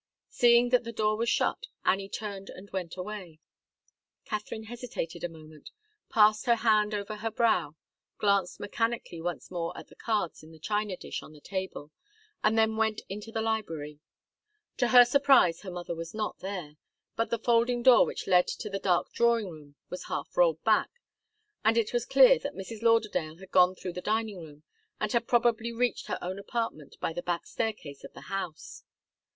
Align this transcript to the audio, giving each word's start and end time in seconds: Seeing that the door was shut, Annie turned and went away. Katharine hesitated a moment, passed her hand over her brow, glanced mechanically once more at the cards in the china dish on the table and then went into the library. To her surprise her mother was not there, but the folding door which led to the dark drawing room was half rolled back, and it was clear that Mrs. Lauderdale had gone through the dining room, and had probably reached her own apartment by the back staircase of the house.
Seeing 0.31 0.69
that 0.69 0.83
the 0.83 0.91
door 0.91 1.15
was 1.15 1.29
shut, 1.29 1.67
Annie 1.85 2.09
turned 2.09 2.49
and 2.49 2.71
went 2.71 2.97
away. 2.97 3.39
Katharine 4.25 4.63
hesitated 4.63 5.23
a 5.23 5.29
moment, 5.29 5.69
passed 6.09 6.47
her 6.47 6.55
hand 6.55 6.95
over 6.95 7.17
her 7.17 7.29
brow, 7.29 7.75
glanced 8.17 8.59
mechanically 8.59 9.21
once 9.21 9.51
more 9.51 9.77
at 9.77 9.89
the 9.89 9.95
cards 9.95 10.41
in 10.41 10.51
the 10.51 10.57
china 10.57 10.97
dish 10.97 11.21
on 11.21 11.33
the 11.33 11.39
table 11.39 11.91
and 12.43 12.57
then 12.57 12.77
went 12.77 13.01
into 13.09 13.31
the 13.31 13.43
library. 13.43 13.99
To 14.77 14.87
her 14.87 15.05
surprise 15.05 15.61
her 15.61 15.69
mother 15.69 15.93
was 15.93 16.15
not 16.15 16.39
there, 16.39 16.77
but 17.15 17.29
the 17.29 17.37
folding 17.37 17.83
door 17.83 18.03
which 18.03 18.25
led 18.25 18.47
to 18.47 18.71
the 18.71 18.79
dark 18.79 19.11
drawing 19.11 19.49
room 19.51 19.75
was 19.91 20.05
half 20.05 20.35
rolled 20.35 20.63
back, 20.63 20.89
and 21.63 21.77
it 21.77 21.93
was 21.93 22.07
clear 22.07 22.39
that 22.39 22.55
Mrs. 22.55 22.81
Lauderdale 22.81 23.37
had 23.37 23.51
gone 23.51 23.75
through 23.75 23.93
the 23.93 24.01
dining 24.01 24.39
room, 24.41 24.63
and 24.99 25.11
had 25.11 25.27
probably 25.27 25.71
reached 25.71 26.07
her 26.07 26.17
own 26.23 26.39
apartment 26.39 26.95
by 26.99 27.13
the 27.13 27.21
back 27.21 27.45
staircase 27.45 28.03
of 28.03 28.13
the 28.13 28.21
house. 28.33 28.83